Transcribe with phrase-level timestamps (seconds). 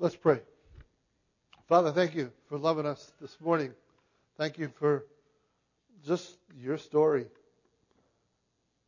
[0.00, 0.40] Let's pray.
[1.68, 3.74] Father, thank you for loving us this morning.
[4.38, 5.04] Thank you for
[6.06, 7.26] just your story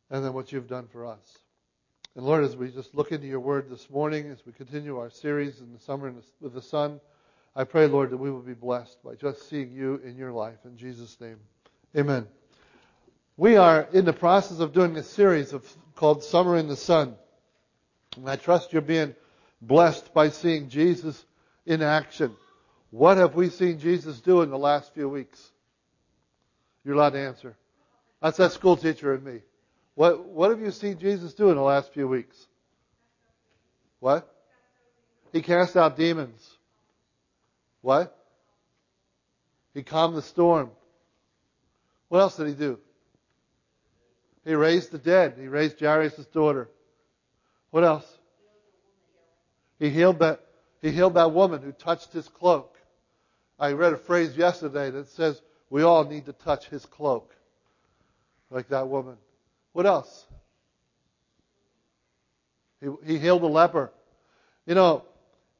[0.09, 1.37] and then what you've done for us.
[2.15, 5.11] And Lord, as we just look into your word this morning, as we continue our
[5.11, 6.99] series in the summer with the sun,
[7.55, 10.57] I pray, Lord, that we will be blessed by just seeing you in your life.
[10.65, 11.37] In Jesus' name,
[11.95, 12.25] amen.
[13.37, 17.13] We are in the process of doing a series of, called Summer in the Sun.
[18.17, 19.13] And I trust you're being
[19.67, 21.25] blessed by seeing Jesus
[21.65, 22.35] in action.
[22.91, 25.51] What have we seen Jesus do in the last few weeks?
[26.83, 27.55] You're allowed to answer.
[28.21, 29.39] That's that school teacher and me.
[29.95, 32.35] What, what have you seen Jesus do in the last few weeks?
[33.99, 34.29] What?
[35.31, 36.57] He cast out demons.
[37.81, 38.15] What?
[39.73, 40.71] He calmed the storm.
[42.09, 42.79] What else did he do?
[44.45, 45.35] He raised the dead.
[45.39, 46.69] He raised Jairus' daughter.
[47.71, 48.05] What else?
[49.83, 50.39] He healed that,
[50.81, 52.73] he healed that woman who touched his cloak.
[53.59, 57.35] I read a phrase yesterday that says, we all need to touch his cloak.
[58.49, 59.17] Like that woman.
[59.73, 60.25] What else?
[62.79, 63.91] He, he healed a leper.
[64.65, 65.03] You know,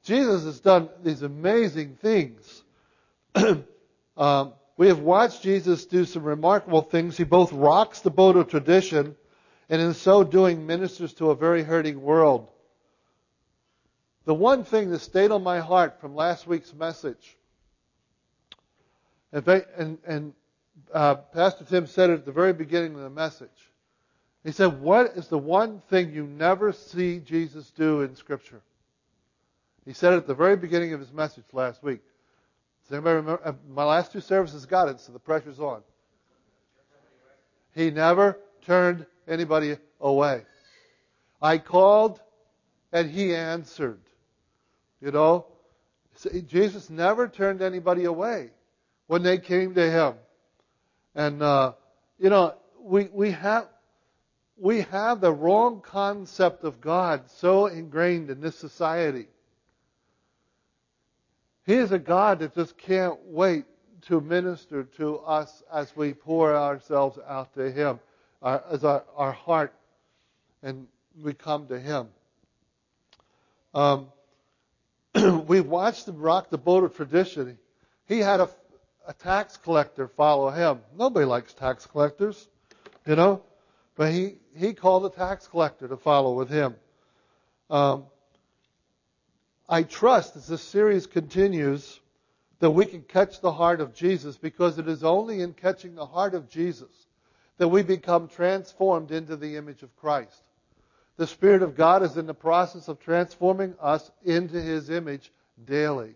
[0.06, 2.64] Jesus has done these amazing things.
[4.16, 7.18] um, we have watched Jesus do some remarkable things.
[7.18, 9.18] He both rocks the boat of tradition
[9.68, 12.48] and in so doing ministers to a very hurting world.
[14.26, 17.38] The one thing that stayed on my heart from last week's message,
[19.32, 20.34] and, and, and
[20.94, 23.50] uh, Pastor Tim said it at the very beginning of the message.
[24.44, 28.62] He said, What is the one thing you never see Jesus do in Scripture?
[29.86, 32.02] He said it at the very beginning of his message last week.
[32.84, 33.42] Does anybody remember?
[33.44, 35.82] Uh, my last two services got it, so the pressure's on.
[37.76, 40.44] He never turned anybody away.
[41.42, 42.22] I called
[42.94, 44.00] and he answered.
[45.04, 45.48] You know,
[46.48, 48.52] Jesus never turned anybody away
[49.08, 50.14] when they came to him.
[51.14, 51.74] And uh,
[52.18, 53.68] you know, we we have
[54.56, 59.28] we have the wrong concept of God so ingrained in this society.
[61.66, 63.66] He is a God that just can't wait
[64.04, 68.00] to minister to us as we pour ourselves out to Him,
[68.42, 69.74] as our, our heart,
[70.62, 70.88] and
[71.22, 72.08] we come to Him.
[73.74, 74.08] Um,
[75.48, 77.58] we watched him rock the boat of tradition.
[78.08, 78.50] He had a,
[79.08, 80.80] a tax collector follow him.
[80.98, 82.48] Nobody likes tax collectors,
[83.06, 83.44] you know,
[83.96, 86.76] but he, he called a tax collector to follow with him.
[87.70, 88.06] Um,
[89.70, 92.00] I trust as this series continues
[92.60, 96.06] that we can catch the heart of Jesus because it is only in catching the
[96.06, 96.90] heart of Jesus
[97.58, 100.42] that we become transformed into the image of Christ.
[101.18, 105.32] The Spirit of God is in the process of transforming us into His image
[105.64, 106.16] daily.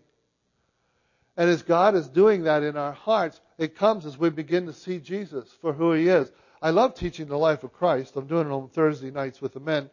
[1.36, 4.72] And as God is doing that in our hearts, it comes as we begin to
[4.72, 6.30] see Jesus for who He is.
[6.60, 8.16] I love teaching the life of Christ.
[8.16, 9.90] I'm doing it on Thursday nights with the men,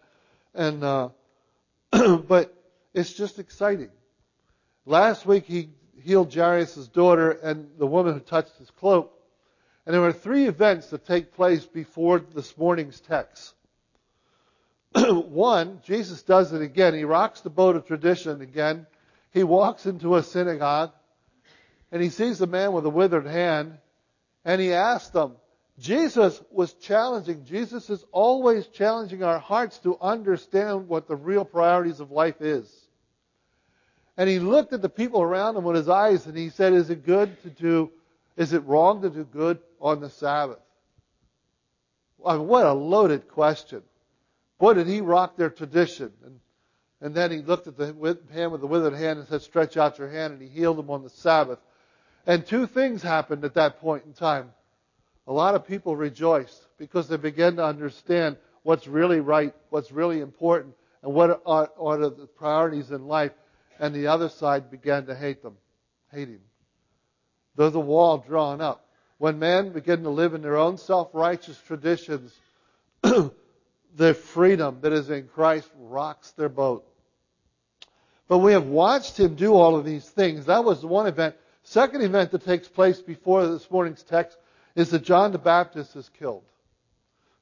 [0.56, 1.10] and uh,
[1.92, 2.52] but
[2.94, 3.92] it's just exciting.
[4.88, 5.70] Last week he
[6.02, 9.12] healed Jairus' daughter and the woman who touched his cloak,
[9.86, 13.54] and there were three events that take place before this morning's text.
[15.10, 16.94] One, Jesus does it again.
[16.94, 18.88] He rocks the boat of tradition again.
[19.32, 20.92] He walks into a synagogue
[21.92, 23.78] and he sees a man with a withered hand
[24.46, 25.36] and he asks them.
[25.78, 27.44] Jesus was challenging.
[27.44, 32.72] Jesus is always challenging our hearts to understand what the real priorities of life is.
[34.16, 36.90] And he looked at the people around him with his eyes and he said, Is
[36.90, 37.92] it good to do,
[38.38, 40.60] is it wrong to do good on the Sabbath?
[42.26, 43.84] I mean, what a loaded question.
[44.58, 46.12] Boy, did he rock their tradition.
[46.24, 46.40] And,
[47.02, 50.00] and then he looked at the hand with the withered hand and said, Stretch out
[50.00, 51.60] your hand, and he healed him on the Sabbath.
[52.26, 54.52] And two things happened at that point in time.
[55.28, 60.22] A lot of people rejoiced because they began to understand what's really right, what's really
[60.22, 63.32] important, and what are, are the priorities in life.
[63.80, 65.58] And the other side began to hate them,
[66.12, 66.42] hate him.
[67.56, 68.88] There's a wall drawn up.
[69.18, 72.34] When men begin to live in their own self-righteous traditions,
[73.96, 76.86] the freedom that is in Christ rocks their boat.
[78.28, 80.48] But we have watched him do all of these things.
[80.48, 81.36] That was one event.
[81.64, 84.38] Second event that takes place before this morning's text
[84.76, 86.44] is that John the Baptist is killed.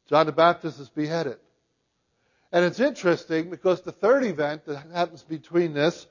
[0.07, 1.37] John the Baptist is beheaded.
[2.51, 6.05] And it's interesting because the third event that happens between this,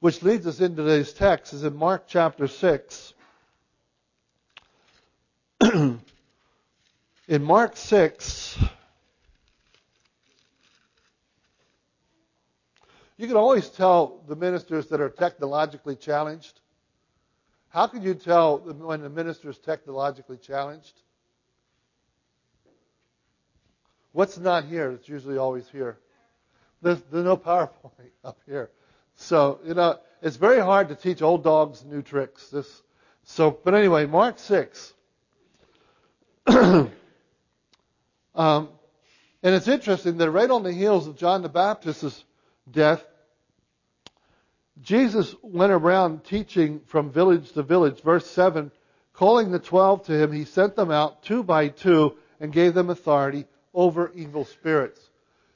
[0.00, 3.14] which leads us into today's text, is in Mark chapter 6.
[5.62, 5.98] in
[7.40, 8.58] Mark 6,
[13.18, 16.60] You can always tell the ministers that are technologically challenged.
[17.68, 20.94] How can you tell when the minister is technologically challenged?
[24.12, 24.92] What's not here?
[24.92, 25.98] It's usually always here.
[26.80, 28.70] There's, there's no PowerPoint up here.
[29.16, 32.48] So, you know, it's very hard to teach old dogs new tricks.
[32.50, 32.82] This,
[33.24, 34.92] so, but anyway, Mark 6.
[36.46, 36.88] um,
[38.34, 38.68] and
[39.42, 42.24] it's interesting that right on the heels of John the Baptist's
[42.72, 43.04] death,
[44.80, 48.00] Jesus went around teaching from village to village.
[48.00, 48.70] Verse 7,
[49.12, 52.90] calling the twelve to him, he sent them out two by two and gave them
[52.90, 55.00] authority over evil spirits.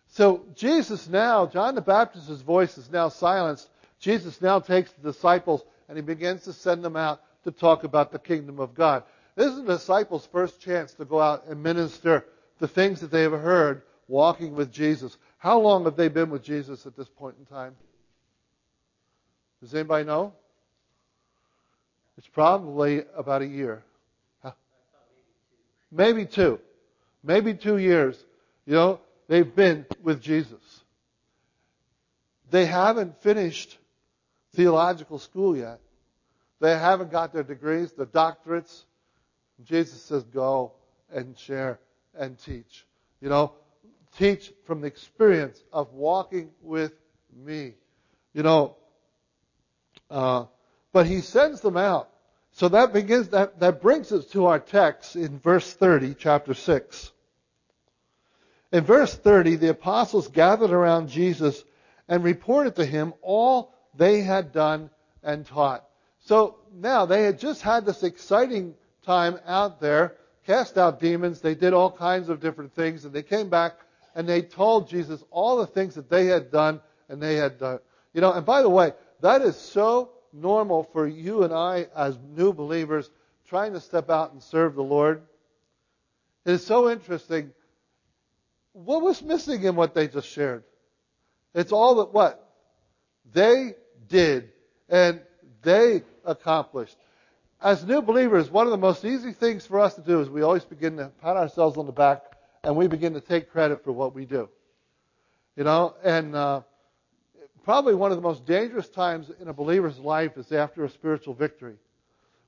[0.08, 3.70] So Jesus now, John the Baptist's voice is now silenced.
[3.98, 8.12] Jesus now takes the disciples and he begins to send them out to talk about
[8.12, 9.04] the kingdom of God.
[9.36, 12.26] This is the disciples' first chance to go out and minister
[12.58, 15.16] the things that they have heard walking with Jesus.
[15.42, 17.74] How long have they been with Jesus at this point in time?
[19.60, 20.34] Does anybody know?
[22.16, 23.82] It's probably about a year.
[24.40, 24.52] Huh?
[25.90, 26.60] Maybe two.
[27.24, 28.24] Maybe two years.
[28.66, 30.84] You know, they've been with Jesus.
[32.52, 33.78] They haven't finished
[34.54, 35.80] theological school yet.
[36.60, 38.84] They haven't got their degrees, their doctorates.
[39.64, 40.70] Jesus says, go
[41.12, 41.80] and share
[42.16, 42.86] and teach.
[43.20, 43.54] You know,
[44.18, 46.92] teach from the experience of walking with
[47.34, 47.74] me.
[48.34, 48.76] You know,
[50.10, 50.46] uh,
[50.92, 52.08] but he sends them out.
[52.52, 57.10] So that begins, that, that brings us to our text in verse 30, chapter 6.
[58.72, 61.64] In verse 30, the apostles gathered around Jesus
[62.08, 64.90] and reported to him all they had done
[65.22, 65.84] and taught.
[66.20, 68.74] So now they had just had this exciting
[69.04, 70.16] time out there,
[70.46, 73.76] cast out demons, they did all kinds of different things, and they came back
[74.14, 77.78] and they told Jesus all the things that they had done and they had done.
[78.12, 82.18] You know, and by the way, that is so normal for you and I as
[82.34, 83.10] new believers
[83.48, 85.22] trying to step out and serve the Lord.
[86.44, 87.52] It is so interesting.
[88.72, 90.64] What was missing in what they just shared?
[91.54, 92.48] It's all that what?
[93.32, 93.74] They
[94.08, 94.50] did.
[94.88, 95.20] And
[95.62, 96.96] they accomplished.
[97.60, 100.42] As new believers, one of the most easy things for us to do is we
[100.42, 102.31] always begin to pat ourselves on the back
[102.64, 104.48] and we begin to take credit for what we do.
[105.56, 106.62] You know, and uh,
[107.64, 111.34] probably one of the most dangerous times in a believer's life is after a spiritual
[111.34, 111.74] victory.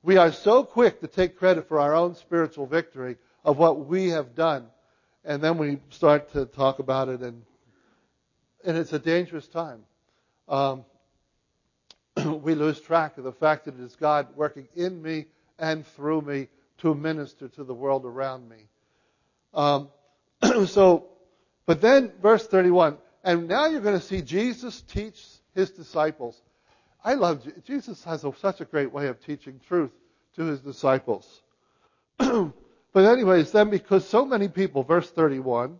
[0.02, 4.10] We are so quick to take credit for our own spiritual victory of what we
[4.10, 4.66] have done,
[5.24, 7.42] and then we start to talk about it, and
[8.64, 9.84] and it's a dangerous time.
[10.48, 10.84] Um,
[12.42, 15.26] we lose track of the fact that it is God working in me
[15.58, 18.68] and through me to minister to the world around me.
[19.52, 19.88] Um,
[20.66, 21.06] so,
[21.66, 25.24] but then verse 31, and now you're going to see Jesus teach
[25.54, 26.40] his disciples.
[27.04, 29.92] I love Jesus has a, such a great way of teaching truth
[30.36, 31.42] to his disciples.
[32.18, 32.54] but
[32.96, 35.78] anyways, then because so many people, verse 31,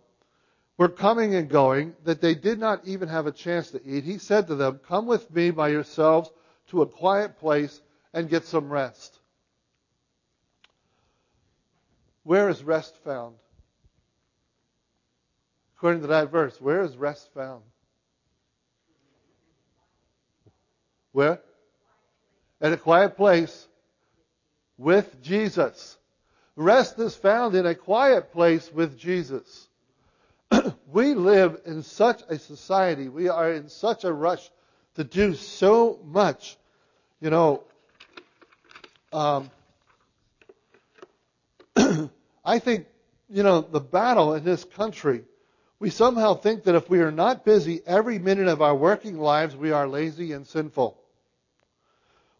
[0.77, 4.17] were coming and going that they did not even have a chance to eat, he
[4.17, 6.29] said to them, Come with me by yourselves
[6.69, 7.81] to a quiet place
[8.13, 9.19] and get some rest.
[12.23, 13.35] Where is rest found?
[15.85, 17.61] According to that verse, where is rest found?
[21.11, 21.39] Where?
[22.59, 23.67] At a quiet place
[24.79, 25.95] with Jesus.
[26.55, 29.67] Rest is found in a quiet place with Jesus.
[30.91, 34.49] we live in such a society, we are in such a rush
[34.95, 36.57] to do so much.
[37.21, 37.63] You know,
[39.13, 39.51] um,
[42.43, 42.87] I think,
[43.29, 45.25] you know, the battle in this country,
[45.79, 49.55] we somehow think that if we are not busy every minute of our working lives,
[49.55, 50.97] we are lazy and sinful.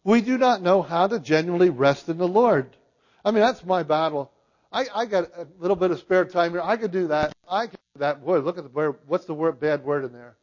[0.04, 2.68] We do not know how to genuinely rest in the Lord.
[3.24, 4.30] I mean, that's my battle.
[4.72, 6.62] I, I got a little bit of spare time here.
[6.62, 7.34] I could do that.
[7.48, 8.24] I could do that.
[8.24, 8.96] Boy, look at the word.
[9.06, 10.36] What's the word, bad word in there?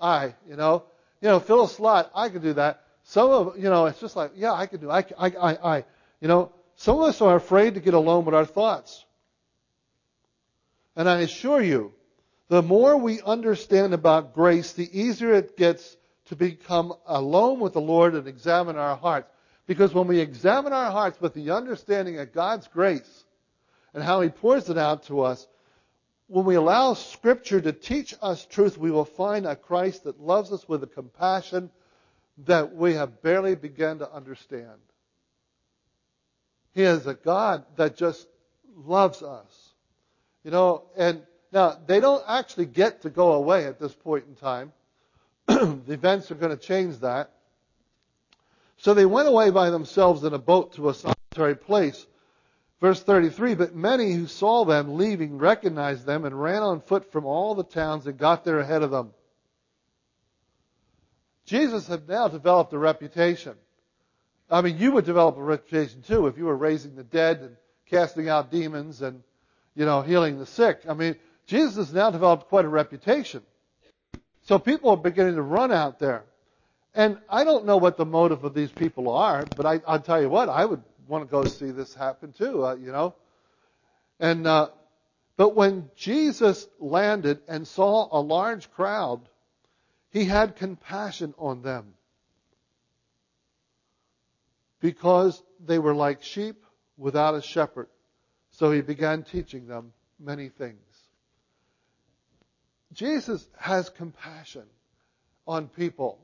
[0.00, 0.84] I, you know.
[1.20, 2.10] You know, fill a slot.
[2.14, 2.84] I could do that.
[3.04, 4.90] Some of, you know, it's just like, yeah, I could do.
[4.90, 5.84] I, I, I, I.
[6.20, 9.04] You know, some of us are afraid to get alone with our thoughts.
[10.98, 11.94] And I assure you,
[12.48, 17.80] the more we understand about grace, the easier it gets to become alone with the
[17.80, 19.30] Lord and examine our hearts.
[19.68, 23.24] Because when we examine our hearts with the understanding of God's grace
[23.94, 25.46] and how He pours it out to us,
[26.26, 30.52] when we allow Scripture to teach us truth, we will find a Christ that loves
[30.52, 31.70] us with a compassion
[32.38, 34.80] that we have barely begun to understand.
[36.74, 38.26] He is a God that just
[38.74, 39.67] loves us.
[40.48, 41.20] You know, and
[41.52, 44.72] now they don't actually get to go away at this point in time,
[45.46, 47.32] the events are going to change that.
[48.78, 52.06] So they went away by themselves in a boat to a solitary place.
[52.80, 57.26] Verse 33, but many who saw them leaving recognized them and ran on foot from
[57.26, 59.10] all the towns and got there ahead of them.
[61.44, 63.52] Jesus had now developed a reputation.
[64.50, 67.56] I mean, you would develop a reputation too if you were raising the dead and
[67.84, 69.22] casting out demons and,
[69.78, 70.80] you know, healing the sick.
[70.88, 71.14] I mean,
[71.46, 73.42] Jesus has now developed quite a reputation.
[74.42, 76.24] So people are beginning to run out there.
[76.94, 80.20] And I don't know what the motive of these people are, but I, I'll tell
[80.20, 83.14] you what, I would want to go see this happen too, uh, you know.
[84.18, 84.70] And, uh,
[85.36, 89.20] but when Jesus landed and saw a large crowd,
[90.10, 91.94] he had compassion on them
[94.80, 96.64] because they were like sheep
[96.96, 97.86] without a shepherd.
[98.58, 100.80] So he began teaching them many things.
[102.92, 104.64] Jesus has compassion
[105.46, 106.18] on people.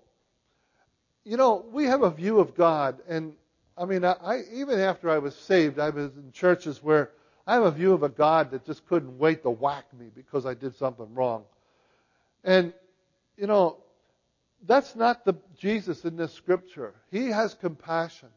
[1.24, 3.34] You know, we have a view of God, and
[3.78, 7.12] I mean, I, even after I was saved, I was in churches where
[7.46, 10.44] I have a view of a God that just couldn't wait to whack me because
[10.44, 11.44] I did something wrong.
[12.42, 12.72] And,
[13.36, 13.76] you know,
[14.66, 16.94] that's not the Jesus in this scripture.
[17.12, 18.30] He has compassion.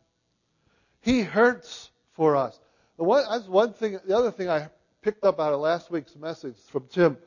[1.01, 2.59] He hurts for us.
[2.97, 3.99] The one, that's one thing.
[4.05, 4.69] The other thing I
[5.01, 7.17] picked up out of last week's message from Tim.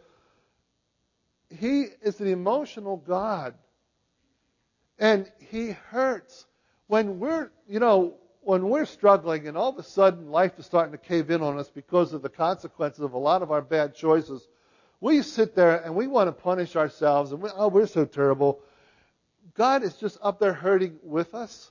[1.49, 3.55] He is an emotional God,
[4.99, 6.47] and He hurts
[6.87, 10.93] when we're, you know, when we're struggling, and all of a sudden life is starting
[10.93, 13.95] to cave in on us because of the consequences of a lot of our bad
[13.95, 14.49] choices.
[15.01, 18.61] We sit there and we want to punish ourselves, and we, oh, we're so terrible.
[19.55, 21.71] God is just up there hurting with us.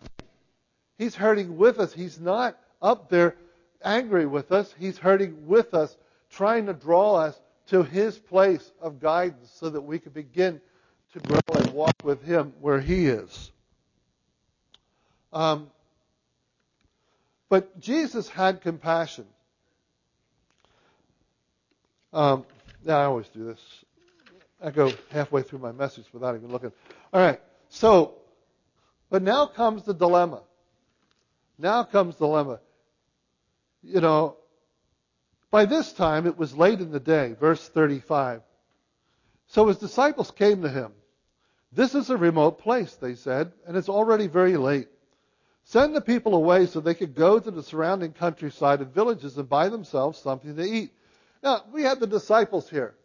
[0.98, 1.94] He's hurting with us.
[1.94, 3.36] He's not up there
[3.84, 4.74] angry with us.
[4.80, 5.96] He's hurting with us,
[6.30, 10.60] trying to draw us to His place of guidance so that we can begin
[11.14, 13.52] to grow and walk with Him where He is.
[15.32, 15.70] Um,
[17.50, 19.26] but Jesus had compassion.
[22.14, 22.46] Um,
[22.84, 23.60] yeah, I always do this.
[24.62, 26.72] I go halfway through my message without even looking.
[27.14, 27.40] All right.
[27.70, 28.16] So,
[29.10, 30.42] but now comes the dilemma.
[31.58, 32.60] Now comes the dilemma.
[33.82, 34.38] You know,
[35.52, 38.42] by this time it was late in the day, verse 35.
[39.48, 40.92] So his disciples came to him.
[41.72, 44.88] This is a remote place, they said, and it's already very late.
[45.64, 49.48] Send the people away so they could go to the surrounding countryside and villages and
[49.48, 50.92] buy themselves something to eat.
[51.44, 52.96] Now, we have the disciples here.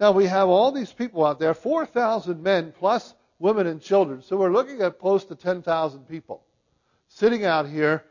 [0.00, 4.22] Now, we have all these people out there, 4,000 men plus women and children.
[4.22, 6.42] So we're looking at close to 10,000 people
[7.08, 8.04] sitting out here.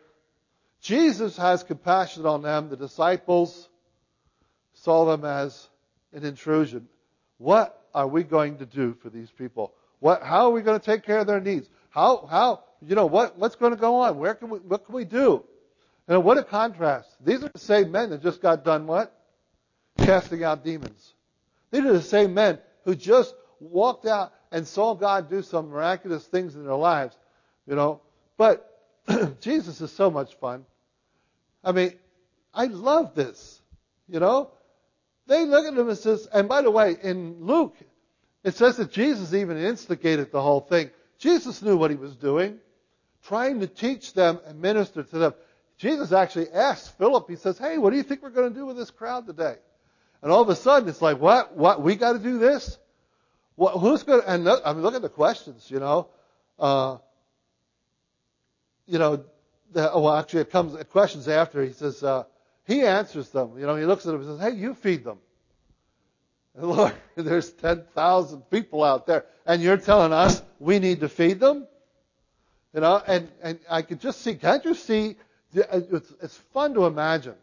[0.81, 2.69] Jesus has compassion on them.
[2.69, 3.69] The disciples
[4.73, 5.69] saw them as
[6.11, 6.87] an intrusion.
[7.37, 9.73] What are we going to do for these people?
[9.99, 11.69] What, how are we going to take care of their needs?
[11.89, 14.17] How, how, you know, what, what's going to go on?
[14.17, 15.43] Where can we, what can we do?
[16.07, 17.09] And what a contrast.
[17.23, 19.15] These are the same men that just got done what?
[19.99, 21.13] Casting out demons.
[21.69, 26.25] These are the same men who just walked out and saw God do some miraculous
[26.25, 27.15] things in their lives,
[27.67, 28.01] you know.
[28.37, 28.67] But
[29.41, 30.65] Jesus is so much fun.
[31.63, 31.93] I mean,
[32.53, 33.61] I love this.
[34.07, 34.51] You know?
[35.27, 37.75] They look at him and says, and by the way, in Luke,
[38.43, 40.89] it says that Jesus even instigated the whole thing.
[41.19, 42.57] Jesus knew what he was doing,
[43.23, 45.33] trying to teach them and minister to them.
[45.77, 48.65] Jesus actually asked Philip, he says, Hey, what do you think we're going to do
[48.65, 49.55] with this crowd today?
[50.21, 51.55] And all of a sudden it's like, what?
[51.55, 51.81] What?
[51.81, 52.77] We got to do this?
[53.55, 56.07] What, who's going to, and I mean, look at the questions, you know.
[56.59, 56.97] Uh,
[58.85, 59.23] you know,
[59.73, 61.63] well, actually, it comes, it questions after.
[61.63, 62.23] He says, uh,
[62.65, 63.57] he answers them.
[63.57, 65.19] You know, he looks at them and says, hey, you feed them.
[66.53, 71.39] And look, there's 10,000 people out there, and you're telling us we need to feed
[71.39, 71.65] them?
[72.73, 75.15] You know, and, and I could just see, can't you see?
[75.53, 77.35] It's, it's fun to imagine.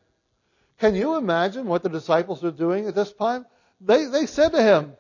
[0.78, 3.46] Can you imagine what the disciples are doing at this time?
[3.80, 4.92] They, they said to him,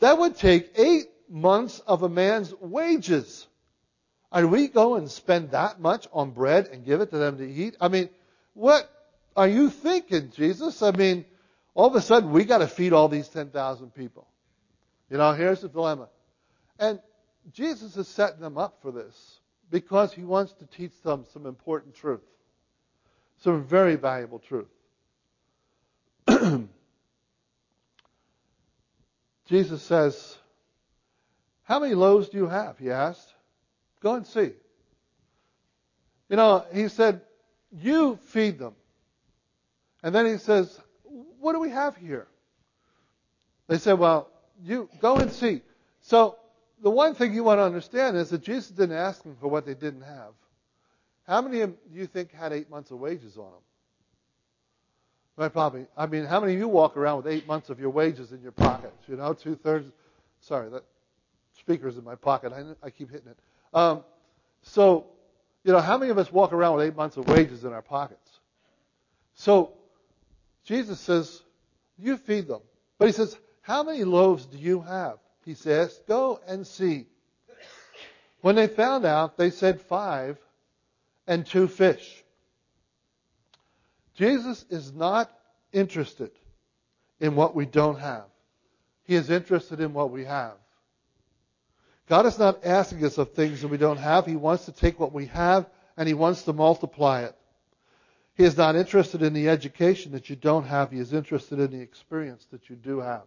[0.00, 3.46] that would take eight months of a man's wages.
[4.32, 7.50] Are we go and spend that much on bread and give it to them to
[7.50, 7.76] eat?
[7.80, 8.08] I mean,
[8.54, 8.88] what
[9.36, 10.82] are you thinking, Jesus?
[10.82, 11.24] I mean,
[11.74, 14.28] all of a sudden we got to feed all these 10,000 people.
[15.10, 16.08] You know, here's the dilemma.
[16.78, 17.00] And
[17.52, 21.94] Jesus is setting them up for this because he wants to teach them some important
[21.96, 22.20] truth.
[23.38, 24.68] Some very valuable truth.
[29.46, 30.36] Jesus says,
[31.64, 32.78] How many loaves do you have?
[32.78, 33.34] He asked.
[34.00, 34.52] Go and see.
[36.28, 37.20] You know, he said,
[37.70, 38.74] You feed them.
[40.02, 40.80] And then he says,
[41.40, 42.26] What do we have here?
[43.68, 44.28] They said, Well,
[44.62, 45.62] you go and see.
[46.02, 46.36] So
[46.82, 49.66] the one thing you want to understand is that Jesus didn't ask them for what
[49.66, 50.32] they didn't have.
[51.26, 53.62] How many of you think had eight months of wages on them?
[55.36, 55.86] Right, probably.
[55.96, 58.42] I mean, how many of you walk around with eight months of your wages in
[58.42, 58.96] your pockets?
[59.08, 59.90] You know, two thirds.
[60.40, 60.84] Sorry, that
[61.58, 62.52] speaker's in my pocket.
[62.52, 63.38] I, I keep hitting it.
[63.72, 64.04] Um,
[64.62, 65.06] so,
[65.64, 67.82] you know, how many of us walk around with eight months of wages in our
[67.82, 68.40] pockets?
[69.34, 69.72] So,
[70.64, 71.42] Jesus says,
[71.98, 72.60] you feed them.
[72.98, 75.18] But he says, how many loaves do you have?
[75.44, 77.06] He says, go and see.
[78.40, 80.38] When they found out, they said five
[81.26, 82.24] and two fish.
[84.16, 85.30] Jesus is not
[85.72, 86.30] interested
[87.20, 88.24] in what we don't have.
[89.04, 90.54] He is interested in what we have.
[92.10, 94.26] God is not asking us of things that we don't have.
[94.26, 97.36] He wants to take what we have and He wants to multiply it.
[98.34, 100.90] He is not interested in the education that you don't have.
[100.90, 103.22] He is interested in the experience that you do have.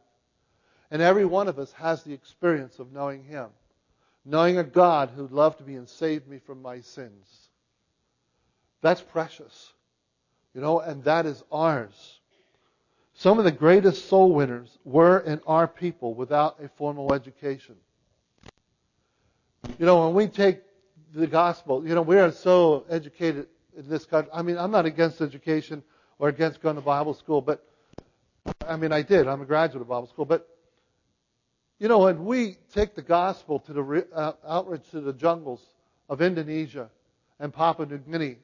[0.91, 3.47] And every one of us has the experience of knowing Him.
[4.25, 7.47] Knowing a God who loved me and saved me from my sins.
[8.81, 9.71] That's precious.
[10.53, 12.19] You know, and that is ours.
[13.13, 17.75] Some of the greatest soul winners were and are people without a formal education.
[19.79, 20.59] You know, when we take
[21.13, 24.31] the gospel, you know, we are so educated in this country.
[24.33, 25.83] I mean, I'm not against education
[26.19, 27.65] or against going to Bible school, but
[28.67, 29.27] I mean, I did.
[29.27, 30.47] I'm a graduate of Bible school, but
[31.79, 35.61] you know, when we take the gospel to the uh, outreach to the jungles
[36.07, 36.89] of Indonesia
[37.39, 38.37] and Papua New Guinea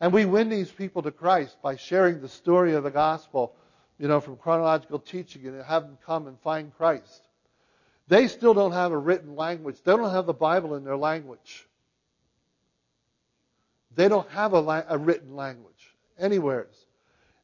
[0.00, 3.54] and we win these people to Christ by sharing the story of the gospel,
[3.98, 7.28] you know, from chronological teaching and have them come and find Christ.
[8.10, 9.76] They still don't have a written language.
[9.84, 11.68] They don't have the Bible in their language.
[13.94, 16.66] They don't have a, la- a written language anywhere.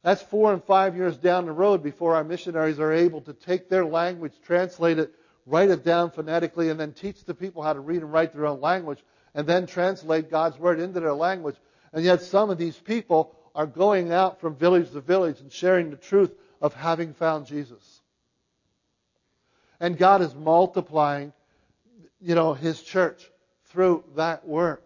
[0.03, 3.69] That's four and five years down the road before our missionaries are able to take
[3.69, 5.13] their language, translate it,
[5.45, 8.45] write it down phonetically, and then teach the people how to read and write their
[8.45, 8.99] own language,
[9.33, 11.55] and then translate God's Word into their language.
[11.93, 15.91] And yet some of these people are going out from village to village and sharing
[15.91, 17.96] the truth of having found Jesus.
[19.79, 21.33] And God is multiplying,
[22.21, 23.29] you know, His church
[23.65, 24.83] through that work.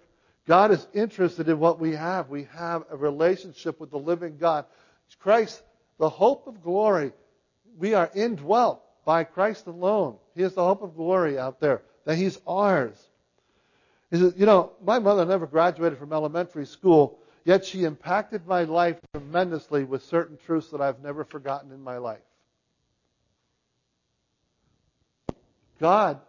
[0.47, 2.29] God is interested in what we have.
[2.29, 4.65] We have a relationship with the living God.
[5.19, 5.61] Christ,
[5.97, 7.13] the hope of glory.
[7.77, 10.17] We are indwelt by Christ alone.
[10.35, 12.97] He is the hope of glory out there, that He's ours.
[14.09, 18.63] He says, you know, my mother never graduated from elementary school, yet she impacted my
[18.63, 22.19] life tremendously with certain truths that I've never forgotten in my life.
[25.81, 26.21] God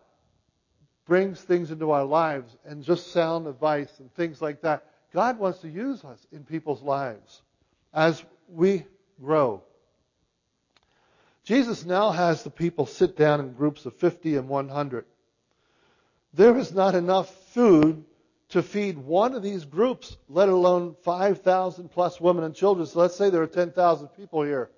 [1.06, 4.84] brings things into our lives and just sound advice and things like that.
[5.14, 7.42] God wants to use us in people's lives
[7.94, 8.84] as we
[9.20, 9.62] grow.
[11.44, 15.04] Jesus now has the people sit down in groups of 50 and 100
[16.34, 18.04] there is not enough food
[18.50, 22.86] to feed one of these groups, let alone 5,000 plus women and children.
[22.86, 24.70] So let's say there are 10,000 people here.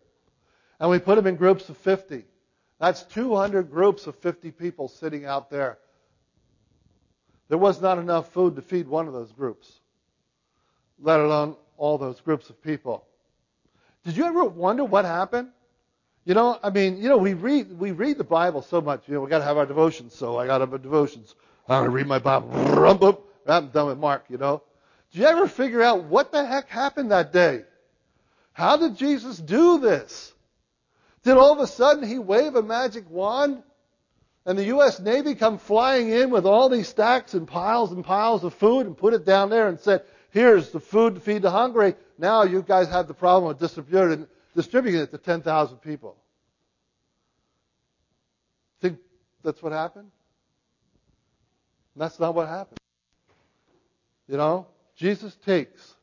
[0.81, 2.25] And we put them in groups of 50.
[2.85, 5.79] That's 200 groups of 50 people sitting out there.
[7.49, 9.81] There was not enough food to feed one of those groups,
[11.01, 13.07] let alone all those groups of people.
[14.05, 15.49] Did you ever wonder what happened?
[16.27, 19.05] You know, I mean, you know, we read we read the Bible so much.
[19.07, 20.15] You know, we got to have our devotions.
[20.15, 21.35] So I got to have devotions.
[21.67, 22.51] Going to read my Bible.
[23.47, 24.27] I'm done with Mark.
[24.29, 24.63] You know.
[25.11, 27.63] Did you ever figure out what the heck happened that day?
[28.53, 30.34] How did Jesus do this?
[31.25, 33.63] Did all of a sudden he wave a magic wand
[34.47, 35.01] and the U.S.
[35.01, 38.97] Navy come flying in with all these stacks and piles and piles of food and
[38.97, 41.95] put it down there and said, here's the food to feed the hungry.
[42.19, 46.17] Now you guys have the problem of distributing distributing it to 10,000 people.
[48.81, 48.99] Think
[49.43, 50.11] that's what happened?
[51.97, 52.79] That's not what happened.
[54.29, 55.95] You know, Jesus takes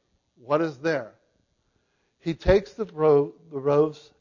[0.43, 1.13] what is there.
[2.19, 4.11] He takes the, ro- the rows.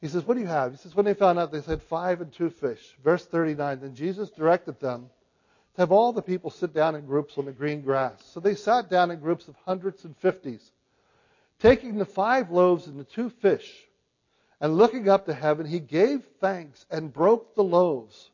[0.00, 0.72] He says, What do you have?
[0.72, 2.96] He says, When they found out, they said, Five and two fish.
[3.02, 5.10] Verse 39 Then Jesus directed them
[5.74, 8.22] to have all the people sit down in groups on the green grass.
[8.32, 10.70] So they sat down in groups of hundreds and fifties.
[11.60, 13.68] Taking the five loaves and the two fish,
[14.60, 18.30] and looking up to heaven, he gave thanks and broke the loaves.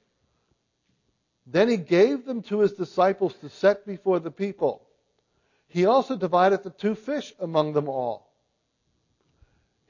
[1.47, 4.83] Then he gave them to his disciples to set before the people.
[5.69, 8.31] He also divided the two fish among them all.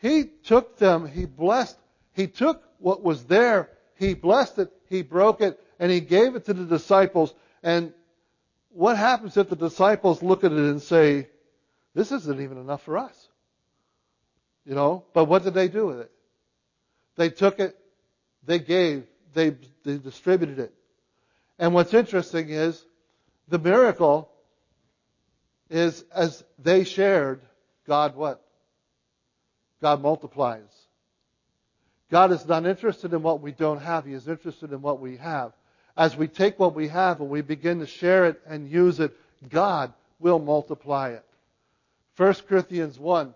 [0.05, 1.79] He took them, he blessed,
[2.13, 6.45] he took what was there, he blessed it, he broke it, and he gave it
[6.45, 7.33] to the disciples.
[7.63, 7.95] And
[8.69, 11.29] what happens if the disciples look at it and say,
[11.95, 13.29] this isn't even enough for us?
[14.67, 16.11] You know, but what did they do with it?
[17.17, 17.75] They took it,
[18.45, 20.75] they gave, they, they distributed it.
[21.59, 22.85] And what's interesting is
[23.49, 24.31] the miracle
[25.71, 27.41] is as they shared,
[27.87, 28.44] God what?
[29.85, 30.63] God multiplies.
[32.11, 34.07] God is not interested in what we don't have.
[34.07, 35.53] He is interested in what we have.
[35.95, 39.15] As we take what we have and we begin to share it and use it,
[39.47, 41.25] God will multiply it.
[42.17, 43.35] 1 Corinthians 1,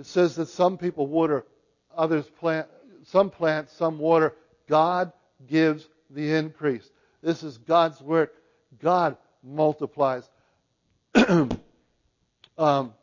[0.00, 1.44] it says that some people water,
[1.96, 2.66] others plant,
[3.04, 4.34] some plant, some water.
[4.68, 5.12] God
[5.46, 6.90] gives the increase.
[7.22, 8.34] This is God's work.
[8.80, 10.28] God multiplies.
[12.58, 12.94] um,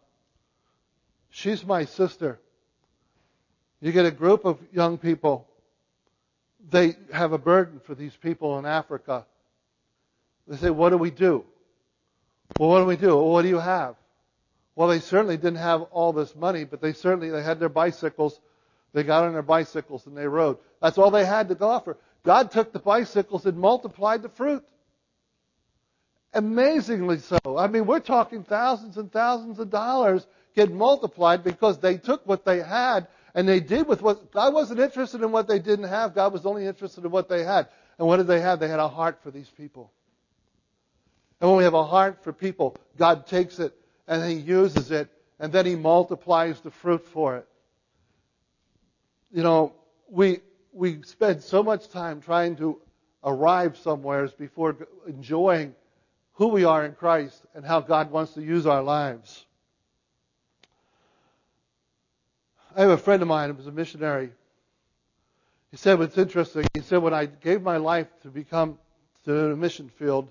[1.30, 2.38] she's my sister.
[3.82, 5.48] You get a group of young people.
[6.70, 9.26] They have a burden for these people in Africa.
[10.48, 11.46] They say, what do we do?
[12.60, 13.16] Well, what do we do?
[13.16, 13.96] Well, what do you have?
[14.76, 18.40] Well, they certainly didn't have all this money, but they certainly, they had their bicycles.
[18.94, 20.58] They got on their bicycles and they rode.
[20.82, 21.98] That's all they had to offer.
[22.24, 24.64] God took the bicycles and multiplied the fruit.
[26.34, 27.38] Amazingly so.
[27.58, 32.46] I mean, we're talking thousands and thousands of dollars get multiplied because they took what
[32.46, 36.16] they had and they did with what God wasn't interested in what they didn't have.
[36.16, 37.68] God was only interested in what they had.
[37.98, 38.60] And what did they have?
[38.60, 39.92] They had a heart for these people.
[41.40, 43.74] And when we have a heart for people, God takes it
[44.08, 47.48] and He uses it and then He multiplies the fruit for it.
[49.32, 49.74] You know,
[50.10, 50.40] we,
[50.74, 52.82] we spend so much time trying to
[53.24, 54.76] arrive somewhere before
[55.08, 55.76] enjoying
[56.34, 59.46] who we are in Christ and how God wants to use our lives.
[62.76, 64.32] I have a friend of mine who was a missionary.
[65.72, 66.66] He said what's interesting.
[66.74, 68.78] He said when I gave my life to become
[69.26, 70.30] to the mission field,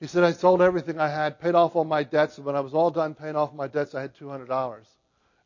[0.00, 2.60] he said I sold everything I had, paid off all my debts, and when I
[2.60, 4.86] was all done paying off my debts, I had two hundred dollars,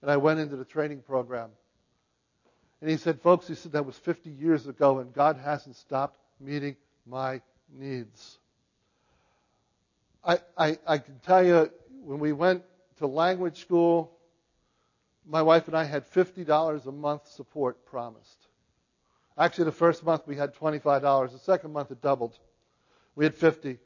[0.03, 1.51] and I went into the training program.
[2.83, 6.19] And he said, folks, he said that was 50 years ago, and God hasn't stopped
[6.41, 7.41] meeting my
[7.73, 8.39] needs.
[10.25, 11.71] I, I, I can tell you,
[12.05, 12.65] when we went
[12.99, 14.11] to language school,
[15.27, 18.49] my wife and I had $50 a month support promised.
[19.39, 21.33] Actually, the first month we had $25.
[21.33, 22.39] The second month it doubled.
[23.15, 23.79] We had 50.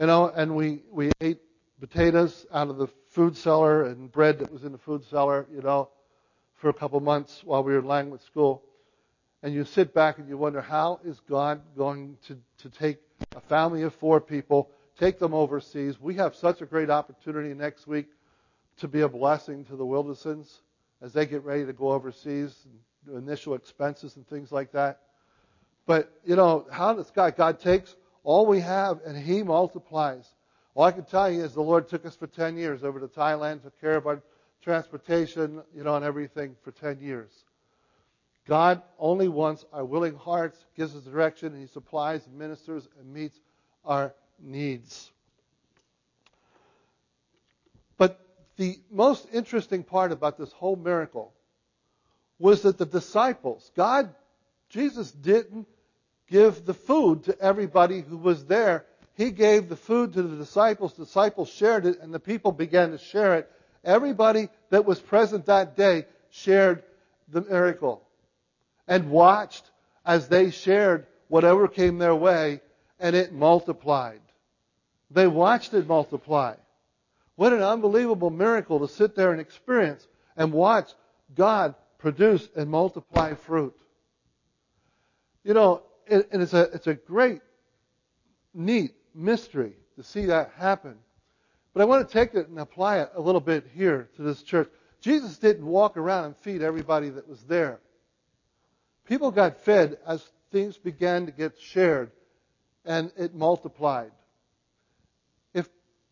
[0.00, 1.40] You know, and we, we ate
[1.80, 5.62] potatoes out of the food cellar and bread that was in the food cellar, you
[5.62, 5.90] know,
[6.54, 8.62] for a couple months while we were in language school.
[9.42, 12.98] And you sit back and you wonder, how is God going to, to take
[13.36, 16.00] a family of four people, take them overseas?
[16.00, 18.06] We have such a great opportunity next week
[18.78, 20.60] to be a blessing to the Wildesons
[21.00, 25.00] as they get ready to go overseas, and do initial expenses and things like that.
[25.86, 27.36] But, you know, how does God?
[27.36, 30.26] God takes all we have and He multiplies.
[30.74, 33.06] All I can tell you is the Lord took us for 10 years over to
[33.06, 34.22] Thailand, took care of our
[34.62, 37.30] transportation, you know, and everything for 10 years.
[38.46, 43.38] God only wants our willing hearts, gives us direction, and He supplies, ministers, and meets
[43.84, 45.12] our needs.
[48.56, 51.32] The most interesting part about this whole miracle
[52.38, 54.14] was that the disciples, God,
[54.68, 55.66] Jesus didn't
[56.28, 58.86] give the food to everybody who was there.
[59.14, 60.94] He gave the food to the disciples.
[60.94, 63.50] The disciples shared it, and the people began to share it.
[63.84, 66.82] Everybody that was present that day shared
[67.28, 68.02] the miracle
[68.88, 69.70] and watched
[70.04, 72.60] as they shared whatever came their way,
[72.98, 74.20] and it multiplied.
[75.10, 76.54] They watched it multiply.
[77.36, 80.92] What an unbelievable miracle to sit there and experience and watch
[81.34, 83.74] God produce and multiply fruit.
[85.42, 87.40] You know, and it's a, it's a great,
[88.52, 90.96] neat mystery to see that happen.
[91.72, 94.42] But I want to take it and apply it a little bit here to this
[94.42, 94.70] church.
[95.00, 97.80] Jesus didn't walk around and feed everybody that was there.
[99.06, 102.12] People got fed as things began to get shared
[102.84, 104.12] and it multiplied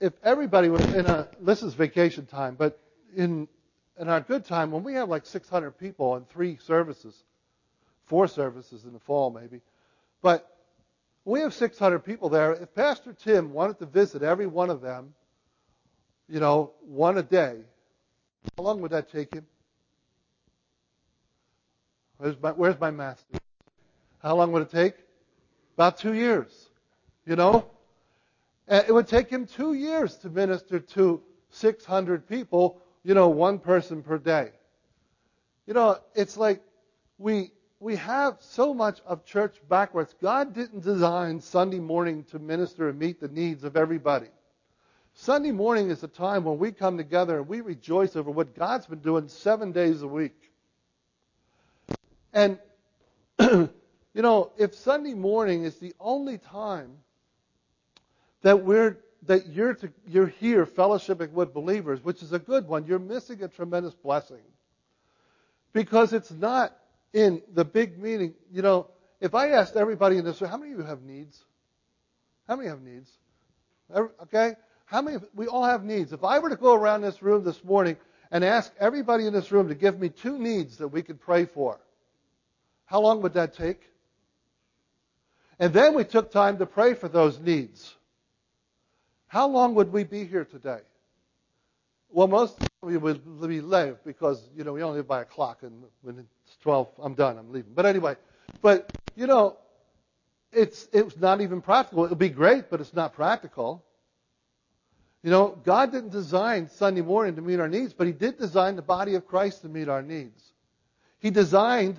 [0.02, 2.78] if everybody was in a this is vacation time, but
[3.16, 3.46] in
[3.98, 7.22] in our good time when we have like 600 people and three services,
[8.06, 9.60] four services in the fall maybe,
[10.20, 10.58] but
[11.24, 12.52] we have 600 people there.
[12.52, 15.14] If Pastor Tim wanted to visit every one of them,
[16.28, 17.58] you know, one a day,
[18.56, 19.46] how long would that take him?
[22.18, 23.38] Where's my, where's my master?
[24.20, 24.94] How long would it take?
[25.74, 26.50] About two years.
[27.24, 27.66] You know?
[28.68, 33.58] Uh, it would take him two years to minister to 600 people, you know, one
[33.58, 34.50] person per day.
[35.66, 36.62] You know, it's like
[37.18, 40.14] we, we have so much of church backwards.
[40.20, 44.28] God didn't design Sunday morning to minister and meet the needs of everybody.
[45.14, 48.86] Sunday morning is a time when we come together and we rejoice over what God's
[48.86, 50.50] been doing seven days a week.
[52.32, 52.58] And
[53.40, 53.68] you
[54.14, 56.92] know, if Sunday morning is the only time
[58.42, 62.86] that we're that you're to, you're here fellowshipping with believers, which is a good one,
[62.86, 64.42] you're missing a tremendous blessing.
[65.72, 66.76] Because it's not
[67.12, 68.34] in the big meeting.
[68.50, 68.88] You know,
[69.20, 71.44] if I asked everybody in this room, how many of you have needs?
[72.48, 73.10] How many have needs?
[73.94, 74.54] Okay?
[74.86, 75.18] How many?
[75.34, 76.12] We all have needs.
[76.12, 77.96] If I were to go around this room this morning
[78.30, 81.44] and ask everybody in this room to give me two needs that we could pray
[81.44, 81.78] for,
[82.86, 83.80] how long would that take?
[85.58, 87.94] And then we took time to pray for those needs.
[89.32, 90.80] How long would we be here today?
[92.10, 95.24] Well, most of you would be late because, you know, we only live by a
[95.24, 97.72] clock and when it's 12, I'm done, I'm leaving.
[97.72, 98.16] But anyway,
[98.60, 99.56] but, you know,
[100.52, 102.04] it's, it's not even practical.
[102.04, 103.82] It would be great, but it's not practical.
[105.22, 108.76] You know, God didn't design Sunday morning to meet our needs, but He did design
[108.76, 110.52] the body of Christ to meet our needs.
[111.20, 111.98] He designed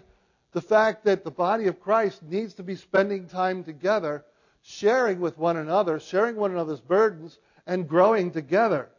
[0.52, 4.24] the fact that the body of Christ needs to be spending time together,
[4.64, 8.90] sharing with one another, sharing one another's burdens, and growing together.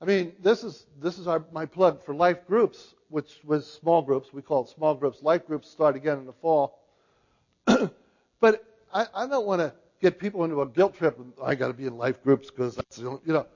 [0.00, 4.02] I mean, this is this is our, my plug for life groups, which was small
[4.02, 4.32] groups.
[4.32, 5.22] We call it small groups.
[5.22, 6.78] Life groups start again in the fall.
[7.66, 11.18] but I, I don't want to get people into a guilt trip.
[11.42, 13.46] I got to be in life groups because that's you know.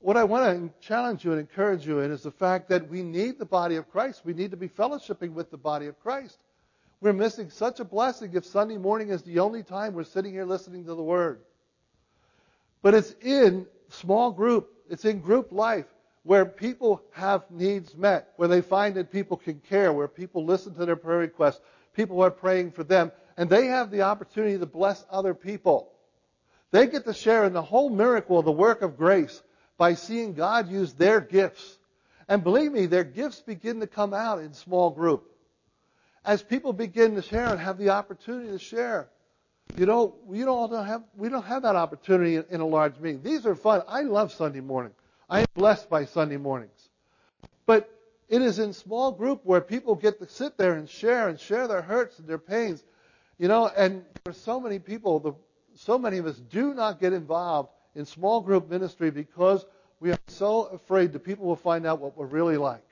[0.00, 3.02] What I want to challenge you and encourage you in is the fact that we
[3.02, 4.20] need the body of Christ.
[4.22, 6.40] We need to be fellowshipping with the body of Christ.
[7.04, 10.46] We're missing such a blessing if Sunday morning is the only time we're sitting here
[10.46, 11.40] listening to the Word.
[12.80, 15.84] But it's in small group, it's in group life
[16.22, 20.74] where people have needs met, where they find that people can care, where people listen
[20.76, 21.60] to their prayer requests,
[21.92, 25.92] people are praying for them, and they have the opportunity to bless other people.
[26.70, 29.42] They get to share in the whole miracle of the work of grace
[29.76, 31.76] by seeing God use their gifts.
[32.28, 35.32] And believe me, their gifts begin to come out in small group.
[36.24, 39.08] As people begin to share and have the opportunity to share.
[39.76, 43.22] You know, we don't have we don't have that opportunity in, in a large meeting.
[43.22, 43.82] These are fun.
[43.88, 44.92] I love Sunday morning.
[45.28, 46.88] I am blessed by Sunday mornings.
[47.66, 47.90] But
[48.28, 51.66] it is in small group where people get to sit there and share and share
[51.66, 52.84] their hurts and their pains.
[53.38, 55.32] You know, and for so many people, the,
[55.74, 59.64] so many of us do not get involved in small group ministry because
[60.00, 62.86] we are so afraid that people will find out what we're really like.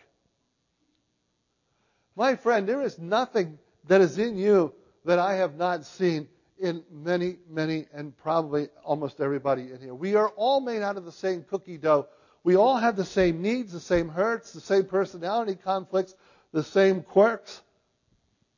[2.16, 4.72] My friend, there is nothing that is in you
[5.04, 9.94] that I have not seen in many, many, and probably almost everybody in here.
[9.94, 12.06] We are all made out of the same cookie dough.
[12.44, 16.14] We all have the same needs, the same hurts, the same personality conflicts,
[16.52, 17.60] the same quirks.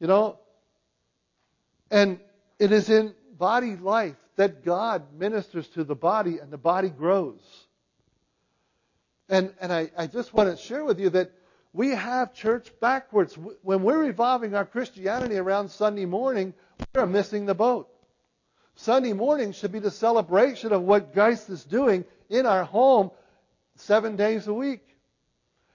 [0.01, 0.39] You know?
[1.91, 2.19] And
[2.59, 7.41] it is in body life that God ministers to the body and the body grows.
[9.29, 11.31] And, and I, I just want to share with you that
[11.75, 13.37] we have church backwards.
[13.63, 16.55] When we're revolving our Christianity around Sunday morning,
[16.95, 17.89] we're missing the boat.
[18.77, 23.11] Sunday morning should be the celebration of what Christ is doing in our home
[23.75, 24.83] seven days a week.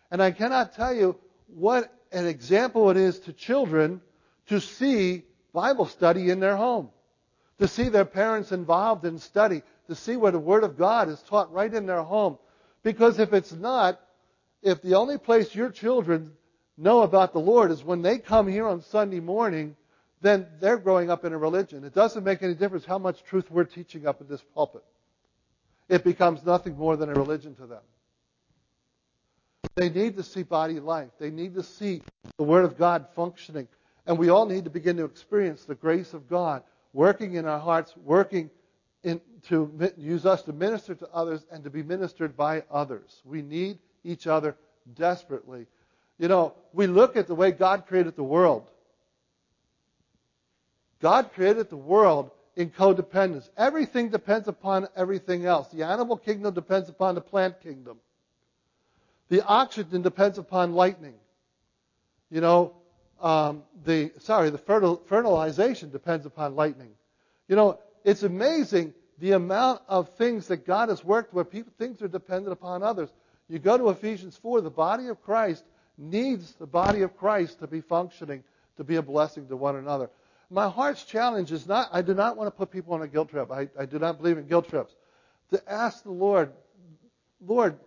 [0.09, 3.99] And I cannot tell you what an example it is to children
[4.47, 6.89] to see Bible study in their home,
[7.59, 11.21] to see their parents involved in study, to see where the Word of God is
[11.23, 12.37] taught right in their home.
[12.83, 13.99] Because if it's not,
[14.61, 16.31] if the only place your children
[16.77, 19.75] know about the Lord is when they come here on Sunday morning,
[20.21, 21.83] then they're growing up in a religion.
[21.83, 24.83] It doesn't make any difference how much truth we're teaching up in this pulpit
[25.89, 27.81] it becomes nothing more than a religion to them.
[29.75, 31.09] They need to see body life.
[31.19, 32.03] They need to see
[32.37, 33.67] the Word of God functioning.
[34.05, 37.59] And we all need to begin to experience the grace of God working in our
[37.59, 38.49] hearts, working
[39.03, 43.21] in, to use us to minister to others and to be ministered by others.
[43.25, 44.55] We need each other
[44.95, 45.67] desperately.
[46.17, 48.69] You know, we look at the way God created the world.
[51.01, 53.49] God created the world in codependence.
[53.55, 55.69] Everything depends upon everything else.
[55.69, 57.99] The animal kingdom depends upon the plant kingdom.
[59.29, 61.13] The oxygen depends upon lightning.
[62.29, 62.73] You know,
[63.21, 66.91] um, the sorry, the fertil, fertilization depends upon lightning.
[67.47, 72.01] You know, it's amazing the amount of things that God has worked where people things
[72.01, 73.09] are dependent upon others.
[73.49, 75.63] You go to Ephesians 4, the body of Christ
[75.97, 78.43] needs the body of Christ to be functioning,
[78.77, 80.09] to be a blessing to one another
[80.49, 83.29] my heart's challenge is not, I do not want to put people on a guilt
[83.29, 83.51] trip.
[83.51, 84.95] I, I do not believe in guilt trips.
[85.51, 86.51] To ask the Lord,
[87.45, 87.77] Lord,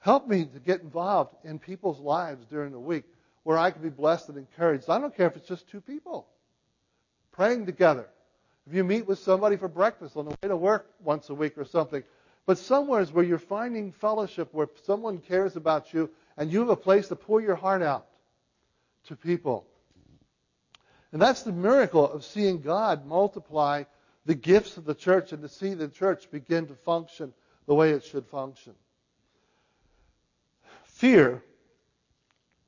[0.00, 3.04] help me to get involved in people's lives during the week
[3.44, 4.90] where I can be blessed and encouraged.
[4.90, 6.26] I don't care if it's just two people
[7.32, 8.08] praying together.
[8.66, 11.56] If you meet with somebody for breakfast on the way to work once a week
[11.56, 12.02] or something,
[12.48, 16.08] but somewhere where you're finding fellowship, where someone cares about you,
[16.38, 18.06] and you have a place to pour your heart out
[19.04, 19.66] to people.
[21.12, 23.84] And that's the miracle of seeing God multiply
[24.24, 27.34] the gifts of the church and to see the church begin to function
[27.66, 28.72] the way it should function.
[30.84, 31.42] Fear,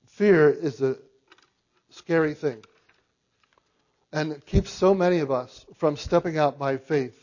[0.08, 0.98] fear is a
[1.88, 2.62] scary thing.
[4.12, 7.18] And it keeps so many of us from stepping out by faith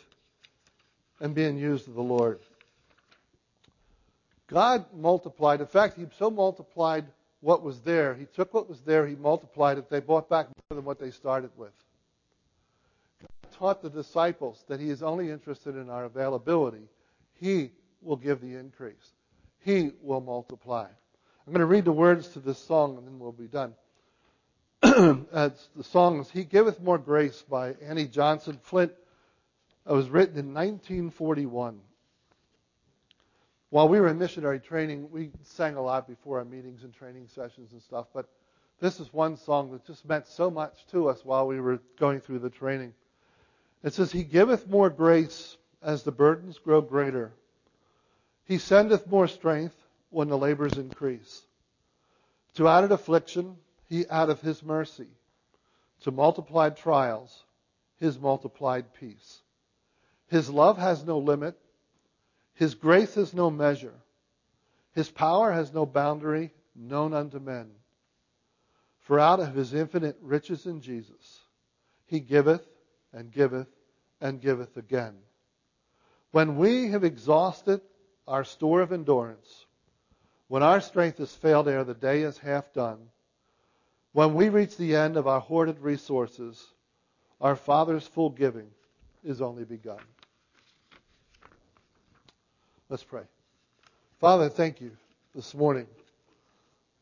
[1.20, 2.40] and being used of the Lord.
[4.48, 5.62] God multiplied.
[5.62, 7.06] In fact, He so multiplied
[7.42, 8.16] what was there.
[8.16, 9.90] He took what was there, He multiplied it.
[9.90, 11.74] They brought back more than what they started with.
[13.22, 16.88] God taught the disciples that He is only interested in our availability.
[17.40, 19.14] He will give the increase,
[19.64, 20.88] He will multiply.
[21.46, 23.74] I'm going to read the words to this song and then we'll be done.
[24.82, 28.92] The song is He Giveth More Grace by Annie Johnson Flint.
[29.90, 31.80] It was written in 1941
[33.70, 37.28] while we were in missionary training, we sang a lot before our meetings and training
[37.28, 38.30] sessions and stuff, but
[38.80, 42.22] this is one song that just meant so much to us while we were going
[42.22, 42.94] through the training.
[43.84, 47.32] It says, He giveth more grace as the burdens grow greater.
[48.46, 49.76] He sendeth more strength
[50.10, 51.42] when the labors increase.
[52.56, 53.58] To added affliction,
[53.90, 55.08] He addeth His mercy.
[56.02, 57.44] To multiplied trials,
[58.00, 59.42] His multiplied peace.
[60.30, 61.58] His love has no limit
[62.58, 63.94] his grace has no measure.
[64.94, 67.70] His power has no boundary known unto men.
[69.02, 71.40] For out of his infinite riches in Jesus,
[72.08, 72.68] he giveth
[73.14, 73.68] and giveth
[74.20, 75.14] and giveth again.
[76.32, 77.82] When we have exhausted
[78.28, 79.68] our store of endurance,
[80.48, 82.98] when our strength has failed ere the day is half done,
[84.14, 86.66] when we reach the end of our hoarded resources,
[87.40, 88.72] our Father's full giving
[89.24, 90.00] is only begun.
[92.90, 93.24] Let's pray.
[94.22, 94.92] Father, thank you
[95.36, 95.88] this morning.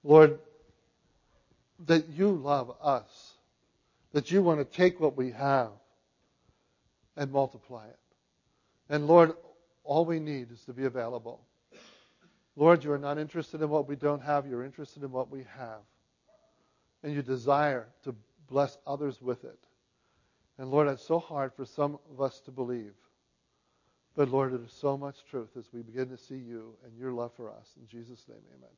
[0.04, 0.40] Lord,
[1.86, 3.34] that you love us,
[4.12, 5.70] that you want to take what we have
[7.16, 8.00] and multiply it.
[8.90, 9.34] And Lord,
[9.84, 11.42] all we need is to be available.
[12.56, 15.46] Lord, you are not interested in what we don't have, you're interested in what we
[15.58, 15.82] have.
[17.04, 18.16] And you desire to
[18.50, 19.60] bless others with it.
[20.58, 22.94] And Lord, it's so hard for some of us to believe.
[24.16, 27.34] But Lord, is so much truth as we begin to see you and your love
[27.36, 27.74] for us.
[27.80, 28.70] In Jesus' name, amen.